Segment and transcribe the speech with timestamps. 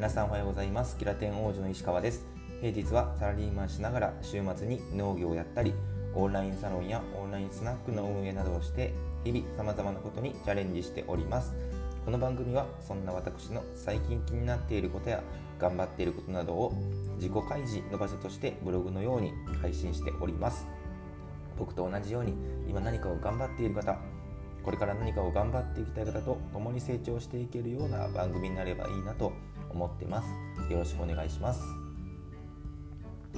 [0.00, 0.96] 皆さんおはようございます。
[0.96, 2.24] キラテン王子の石川です。
[2.62, 5.74] 平日はサラリーマンしながら週末に農業をやったり
[6.14, 8.94] オンラインサロンやオンラインスナックの運営などをして
[9.24, 11.54] 日々様々なことにチャレンジしております。
[12.06, 15.22] この番組はそんな私の最近気になっていることや
[15.58, 16.72] 頑張っていることなどを
[17.16, 20.66] 自己開示の場所としてブログのように配信しております。
[21.58, 22.32] 僕と同じように
[22.66, 23.98] 今何かを頑張っている方
[24.62, 29.32] これから何かを頑張っていきたい方と共に成長していけるような番組になればいいなと
[29.70, 30.28] 思ってます。
[30.72, 31.60] よろしくお願いします。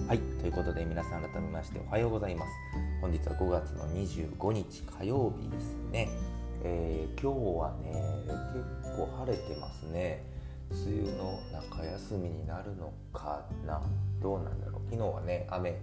[0.09, 0.19] はい。
[0.19, 2.53] ということで皆さん改めましておはようございます。
[3.01, 6.09] 本日は5月の25日火曜日ですね、
[6.65, 7.93] えー、今日はね
[8.83, 10.25] 結構晴れてますね。
[10.71, 13.83] 梅雨の中休みになるのかな。
[14.23, 14.91] どうなんだろう。
[14.91, 15.79] 昨日はね雨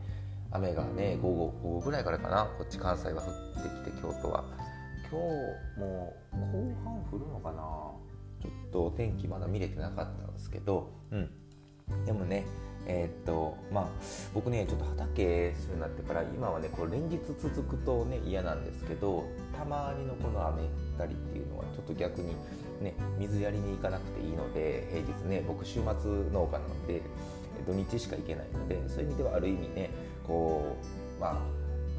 [0.52, 2.46] 雨がね午後午後ぐらいからかな。
[2.58, 4.44] こっち関西が降ってきて京都は。
[5.12, 5.20] 今
[5.76, 8.09] 日も後半降るのかな。
[8.72, 11.30] と天気まだ見れてなかったんですけど、うん、
[12.06, 12.46] でもね
[12.86, 13.88] えー、っとまあ
[14.34, 22.30] 僕ねちょっと畑するようになってから今はねこう連日続くとね嫌なんですけどたまにのこの雨降ったりっていうのはちょっと逆に
[22.82, 25.82] ね水やりに行かなくていいので平日ね僕週末
[26.32, 27.02] 農家なので
[27.68, 29.92] 土日しか行けないのでそういう意味ではある意味ね
[30.26, 30.78] こ
[31.18, 31.38] うまあ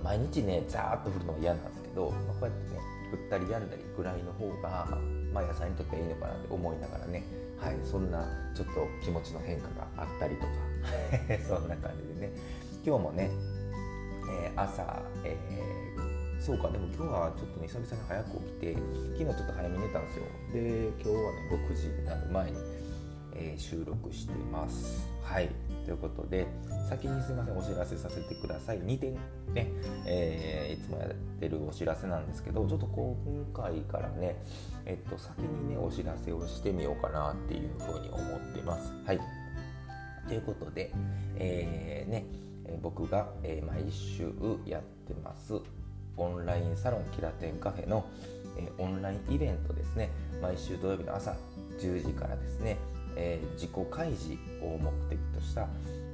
[0.02, 2.80] 毎日ねザーッと降るのは嫌なんですけど、まあ、こうやってね
[3.12, 4.86] 降ったりやんだりぐらいの方が、
[5.33, 7.23] まあ、野菜にとってはいいのかなって思いながらね、
[7.59, 10.48] はい、そんなちょっと気持ちの変化があったりとか。
[11.47, 12.33] そんな感じでね。
[12.84, 13.31] 今日もね、
[14.45, 20.25] えー、朝、えー、そうかでも今日はちょっとね久々に早く起きて昨日ちょっと早めに寝たんですよ。
[20.53, 22.56] で今日はね6時になる前に、
[23.34, 25.06] えー、収録してます。
[25.23, 25.70] はい。
[25.84, 26.47] ということで
[26.89, 28.81] 先にすみませんお知らせさせてください。
[28.81, 29.14] 2点
[29.53, 29.69] ね、
[30.06, 33.17] えー、いつもやってるお知らせなんですけどちょっと今
[33.53, 34.36] 回からね
[34.86, 38.92] えっと先にねお知らせをしてみようかなっていうふうに思ってます。
[39.06, 39.20] はい。
[40.28, 40.92] ということで、
[41.36, 42.27] えー、ね
[42.83, 44.33] 僕が、え毎週
[44.64, 45.55] やってます
[46.17, 48.05] オンラインサロンキラテンカフェの、
[48.57, 50.11] えオンラインイベントですね。
[50.41, 51.35] 毎週土曜日の朝
[51.79, 52.77] 10時からですね。
[53.17, 55.69] えー、自己開示を目的とした、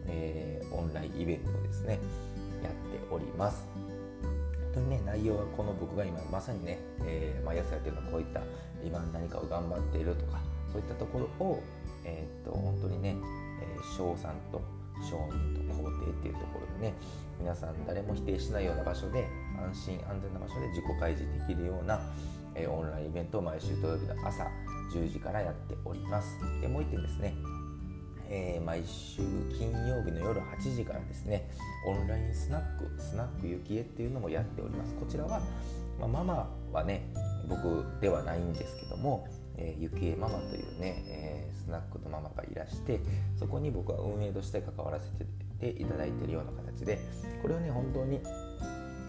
[0.07, 1.99] えー、オンラインイベントをですね
[2.63, 2.79] やって
[3.11, 3.67] おります。
[4.75, 8.43] 本当にね内容はこの僕が今まさにね、えー、毎朝やってるのはこういった
[8.85, 10.39] 今何かを頑張っているとか
[10.71, 11.63] そういったところを、
[12.05, 13.17] えー、っと本当にね、
[13.63, 14.61] えー、賞賛と
[15.09, 16.95] 承認と肯定っていうところでね
[17.41, 19.29] 皆さん誰も否定しないような場所で
[19.59, 22.01] 安心安全な場所で自己開示できるような、
[22.55, 24.47] えー、オンラインイベントを毎週土曜日の朝
[24.93, 26.39] 10時からやっております。
[26.61, 27.35] でもう1点ですね。
[28.29, 29.23] えー、毎週
[29.57, 31.49] 金曜日の夜8時からですね
[31.87, 34.95] オンラインスナックスナックゆきえっていうのもやっております。
[34.95, 35.41] こちらは、
[36.01, 37.09] まあ、ママはね
[37.49, 43.01] 僕ではないんですけども、えー、ゆきえママというね、えー、スナックのママがいらして
[43.39, 45.11] そこに僕は運営として関わらせ
[45.61, 46.99] ていただいているような形で
[47.43, 48.21] これはね本当に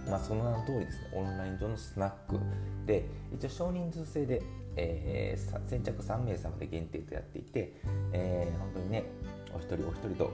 [0.10, 2.40] まあ、その名の通りですねオンライン上のスナック
[2.86, 4.42] で一応少人数制で
[4.78, 7.74] えー、先着3名様で限定とやっていて、
[8.14, 9.04] えー、本当にね
[9.54, 10.32] お一人お一人と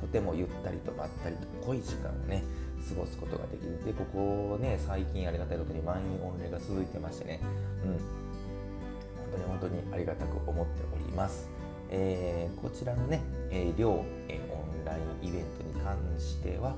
[0.00, 2.44] とてもゆったりとまったりと濃い時間をね
[2.86, 3.82] 過ごすことができる。
[3.84, 7.40] でここね最近ありがたいことに満員御礼が続いてましてね、
[7.84, 7.98] うん、本
[9.32, 11.48] 当に本当にありがたく思っております、
[11.90, 16.74] えー、こちらのね、えー、両、えー、オンラインイベントに関しては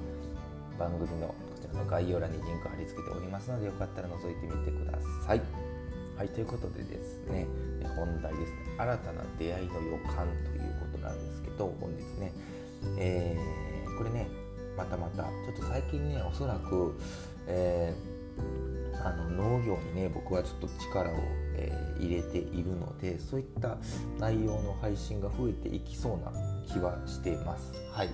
[0.79, 5.76] 番組のこちらの概要欄にリンク貼り付けておりますのでよかったら覗いてみてください。
[6.17, 7.47] はい、ということでですね、
[7.95, 12.33] 本題ですね、新たな出会いの予感ということなんですけど、本日ね、
[12.99, 14.27] えー、これね、
[14.79, 16.99] またまた、ちょっと最近ね、おそらく、
[17.47, 21.15] えー、あの農業にね、僕はちょっと力を、
[21.55, 23.77] えー、入れているので、そういった
[24.19, 26.33] 内容の配信が増えていきそうな
[26.67, 27.75] 気はしています。
[27.93, 28.09] はい。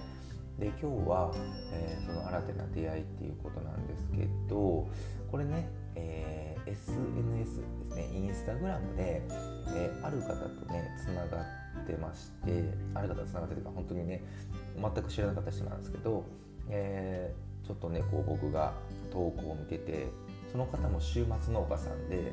[0.59, 1.33] で今日は、
[1.73, 4.87] えー、その新たな出会いっていうことなんですけど
[5.31, 8.11] これね、えー SNS ですね。
[8.15, 9.23] インスタグラムで、
[9.75, 11.43] えー、ある方とねつなが
[11.83, 12.63] ってまして
[12.95, 14.23] ある方とつながってるか本当にね
[14.77, 16.25] 全く知らなかった人なんですけど、
[16.69, 18.73] えー、ちょっとねこう僕が
[19.11, 20.07] 投稿を見てて
[20.51, 22.33] その方も週末農家さんで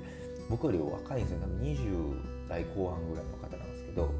[0.49, 1.39] 僕より若いんですよ。
[1.41, 4.11] 多分20代後半ぐらいの方なんですけど、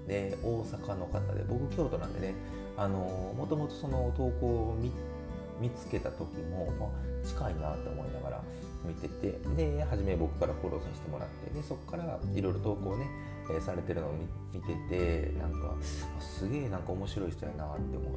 [0.00, 2.34] うん、で大阪の方で僕京都なんでね
[2.76, 5.15] もともとその投稿を見て
[5.60, 8.42] 見つけた時も、まあ、近いなと思いながら
[8.84, 13.06] 見ててで初め僕からフォローさせてもらってでそこからいろいろ投稿ね、
[13.50, 14.12] え、されてるのを
[14.52, 15.74] 見ててなんか
[16.20, 18.12] すげえなんか面白い人やなって思っ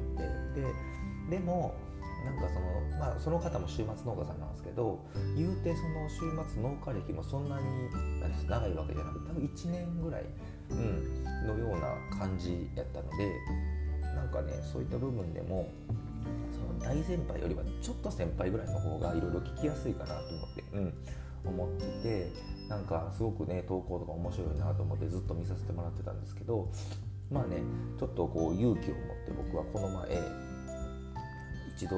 [0.54, 0.60] て
[1.30, 1.74] ででも
[2.24, 5.00] なんかその,、まあ、その方も週末農家さんなんですけど
[5.36, 6.18] 言うてその週
[6.52, 7.62] 末農家歴もそんなに
[8.46, 10.24] 長いわけじゃなくて多分1年ぐらい
[10.70, 13.32] うん、のような感じやったので
[14.14, 15.70] なんかねそういった部分でも
[16.52, 20.94] その大先輩よりはちょっと先輩ぐらいの方がいろいろ聞きやすいかなと思って、うん、
[21.44, 22.32] 思ってて
[22.68, 26.70] なんかすごくね投稿とか面白いなと思ってずっと見させてもらってたんですけど
[27.30, 27.62] まあね
[27.98, 30.22] ちょっとこう勇気を持って僕はこの前
[31.76, 31.96] 一度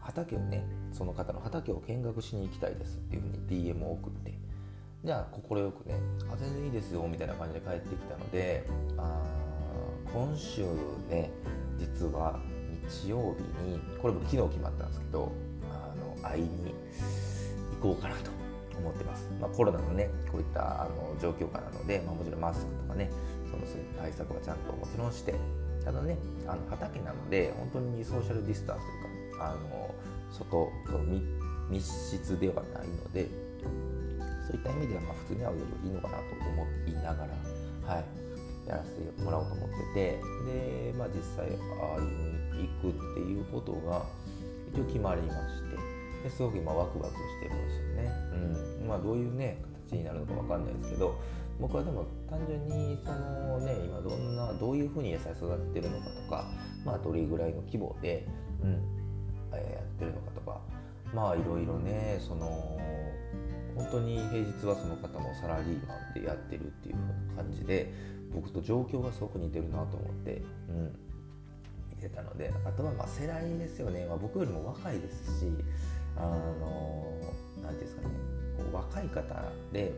[0.00, 4.34] 畑をねその方の畑を見学しに行きたいですっていうふうに DM を送って
[5.04, 5.40] じゃあ快
[5.72, 5.94] くね
[6.32, 9.22] 「あ全然いいですよ」みたいな感じで帰ってきたのであ
[10.12, 10.64] 今週
[11.10, 11.30] ね
[11.78, 12.40] 実は
[12.88, 15.32] 日曜日にこれも昨日決まったんですけど
[15.70, 16.74] あの会いに
[17.80, 18.30] 行こうかなと
[18.78, 23.10] 思ってます、まあ、コロナのねこういったあの状況下なので、まあ、もちろんマスクとかね
[23.50, 25.34] そのそういう対策はちゃんともちろんして
[25.84, 26.16] ただね
[26.46, 29.94] あの畑なので本当にソーシャルディスタンスというかあの
[30.32, 31.04] 外
[31.70, 33.28] 密室ではないので
[34.46, 37.26] そういった意味ではまあ普通に会うよりいいのかなと思いなが
[37.86, 38.04] ら、はい、
[38.66, 41.56] やらせてもらおうと思っててで、まあ、実際会い
[42.62, 44.02] に行くっていうことが
[44.72, 48.12] 一応決まりましてですごく今ワクワクしてるんですよね。
[48.82, 51.14] うんまあ、どういうね形になるのか分かんないですけど
[51.60, 56.50] 僕はでも単純にそのね今どんなどういうふうに野菜育ててるのかとか、
[56.84, 58.26] まあ、どれぐらいの規模で、
[58.62, 58.82] うん
[59.52, 60.60] えー、やってるのかとか
[61.14, 62.78] まあいろいろねその
[63.74, 66.94] 本当に平日はその方もサラリーマンでやってるっていう
[67.36, 67.92] 感じで
[68.32, 70.96] 僕と状況がすごく似てるなと思って、うん、
[71.90, 75.46] 見てたのであとはまあ世代ですよね、まあ、僕よりも若いですし
[76.16, 77.12] あの
[77.62, 78.08] 何ていうんですかね。
[78.56, 79.92] こう若い方で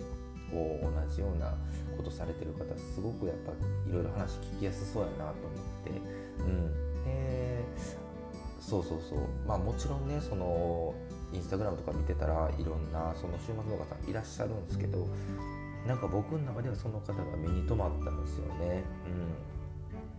[0.50, 1.54] こう同じような
[1.96, 5.90] ことされてる方すごくやっぱいろいろ話聞きやすそうやなと思って、
[6.40, 7.64] うん、で
[8.60, 9.18] そうそうそう。
[9.46, 10.94] まあもちろんねその
[11.32, 15.06] インスタグラムとか見てたらいろんなその週末農家さんいらっしゃるんですけど
[15.86, 18.82] なんか僕の中ではその方が目に留まったんですよね。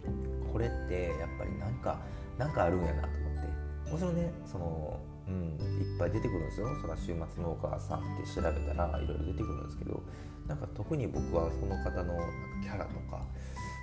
[0.07, 1.99] うん、これってやっぱりなんか
[2.37, 3.43] なんかあるんやなと思っ
[3.85, 3.91] て。
[3.91, 6.67] もちろんねその、うん、いっぱい出てくるんですよ。
[6.81, 10.01] その週末農家さんって調べたらいろいろ出てくるんですけど
[10.47, 12.13] なんか特に僕はその方の
[12.61, 13.21] キャラとか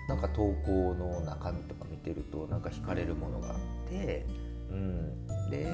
[0.09, 3.57] なんか投稿の中身とか見てるとなんか惹かれるものがあっ
[3.89, 4.27] て
[4.71, 5.65] うん、で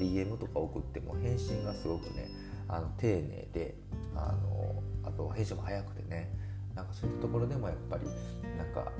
[0.00, 2.28] DM とか送っても返信がすごくね
[2.68, 3.74] あの丁寧で
[4.14, 6.32] あのあと返信も早くてね
[6.74, 8.06] なんかそういったところでもやっぱり
[8.56, 8.92] なんか、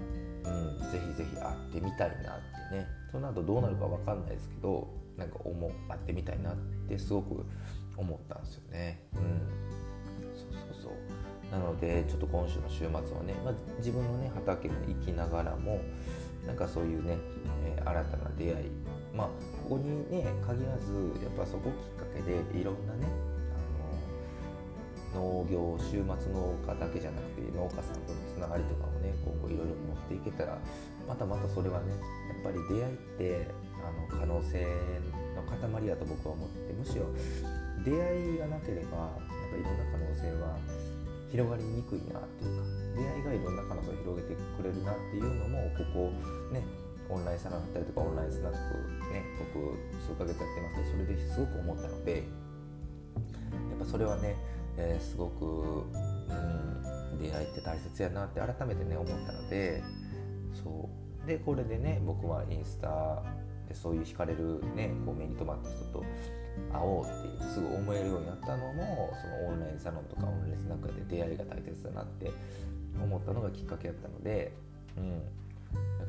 [0.44, 2.38] うん、ぜひぜひ会ってみたいなっ
[2.70, 6.56] てねその後どうなるか分かんないですけどなんか思会ってみたいなっ
[6.88, 7.44] てすごく
[7.97, 9.02] 思ったんですよね。
[9.14, 9.20] うん、
[10.35, 15.81] そうそうそうなのでちょっと今週の週末はね、まあ、自分のね畑も行きながらも
[16.47, 17.19] なんかそういうね、
[17.64, 18.70] えー、新たな出会い
[19.17, 19.27] まあ
[19.62, 20.93] ここにね限らず
[21.23, 23.07] やっぱそこきっかけでいろんなね
[25.15, 30.59] あの農業週末農家だけじゃなくて農家さんとのつながりとかをね今後いろいろ持っていけたら
[31.09, 33.49] またまたそれはねやっぱり出会いって
[33.83, 34.67] あの可能性
[35.35, 37.07] の塊だと僕は思ってむしろ
[37.85, 40.59] 出会いがなければやっぱいろんな可能性は
[41.31, 46.12] 広がりにくいなっていうか出会いがいろんな可能性を広げてくれるなっていうのもここ
[46.53, 46.62] ね
[47.11, 48.57] オンラインサロンだったりとかオンラインスナック
[49.12, 49.25] ね
[49.55, 54.37] 僕数ヶ月やってますけどそれですごく思ったのでやっぱそれはね、
[54.77, 59.83] えー、すごく、うん、出会いって大切やなって改めてね思ったので
[60.62, 60.88] そ
[61.25, 61.26] う。
[61.26, 63.23] でこれでね僕はインスタ
[63.69, 66.05] でそういう惹かれるねこう目に留まった人と
[66.73, 72.33] 会おうってすぐ思えるようになったのもそのオンラインサロンとかオンラインスナックで出会いが大切だなって
[73.02, 74.52] 思ったのがきっかけだったので、
[74.97, 75.23] うん、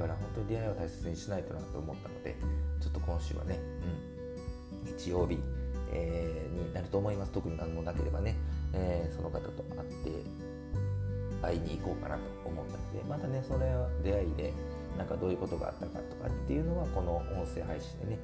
[0.01, 2.36] から本当に出会いを大切にしないとなと思ったので
[2.79, 3.60] ちょっと今週はね、
[4.86, 5.39] うん、日曜日、
[5.93, 7.31] えー、になると思います。
[7.31, 8.36] 特に何もなければね、
[8.74, 10.12] えー、その方と会って
[11.41, 14.53] 会いに行こうかなと思ったのでまたねそれは出会いで
[14.98, 18.20] なんかどういうことがあったかとかっていうのはこの音声配信でね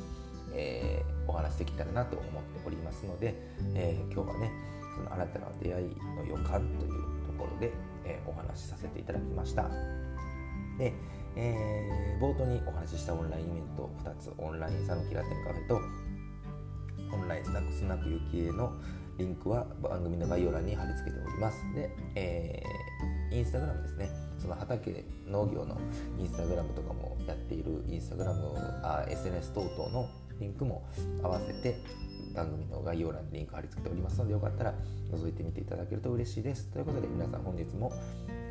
[0.53, 3.35] えー、お話できたらなと思っておりますので、
[3.75, 4.51] えー、今日はね
[4.95, 6.91] その新たな出会いの予感という
[7.27, 7.71] ところで、
[8.05, 9.69] えー、お話しさせていただきました。
[10.77, 10.93] で、
[11.37, 15.81] え冒頭にお話ししたオンラインイベント2つオンラインサロンキラテンカフェと
[17.15, 18.73] オンラインスナックスナックゆきえの
[19.17, 22.63] リンクは番組の概要欄に貼り付けておりますで、え
[23.31, 25.77] インスタグラムですねその畑農業の
[26.19, 28.53] インスタグラムとかもやっているインスタグラム
[28.83, 30.87] あ SNS 等々のリンクも
[31.23, 31.77] 合わせて
[32.35, 34.73] 番組の概要欄にリンク貼り付けておりますのでよかったら
[35.11, 36.67] 覗いてみていただけると嬉しいです。
[36.67, 37.91] ということで皆さん本日も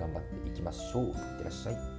[0.01, 1.05] 頑張っていきましょう。
[1.07, 1.96] いってらっしゃい。